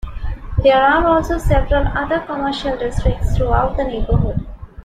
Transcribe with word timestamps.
There 0.63 0.75
are 0.81 1.05
also 1.05 1.37
several 1.37 1.85
other 1.89 2.21
commercial 2.21 2.75
districts 2.75 3.37
throughout 3.37 3.77
the 3.77 3.83
neighborhood. 3.83 4.47